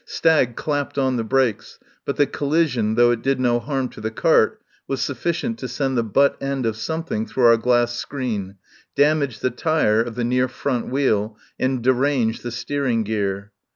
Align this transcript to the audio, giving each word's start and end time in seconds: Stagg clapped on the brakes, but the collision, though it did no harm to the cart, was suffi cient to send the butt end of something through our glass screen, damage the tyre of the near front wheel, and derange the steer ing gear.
Stagg 0.03 0.55
clapped 0.55 0.97
on 0.97 1.17
the 1.17 1.23
brakes, 1.23 1.77
but 2.05 2.15
the 2.15 2.25
collision, 2.25 2.95
though 2.95 3.11
it 3.11 3.21
did 3.21 3.39
no 3.39 3.59
harm 3.59 3.87
to 3.89 4.01
the 4.01 4.09
cart, 4.09 4.59
was 4.87 4.99
suffi 4.99 5.29
cient 5.31 5.57
to 5.59 5.67
send 5.67 5.95
the 5.95 6.01
butt 6.03 6.41
end 6.41 6.65
of 6.65 6.75
something 6.75 7.27
through 7.27 7.45
our 7.45 7.57
glass 7.57 7.93
screen, 7.95 8.55
damage 8.95 9.41
the 9.41 9.51
tyre 9.51 10.01
of 10.01 10.15
the 10.15 10.23
near 10.23 10.47
front 10.47 10.87
wheel, 10.87 11.37
and 11.59 11.83
derange 11.83 12.41
the 12.41 12.49
steer 12.49 12.87
ing 12.87 13.03
gear. 13.03 13.51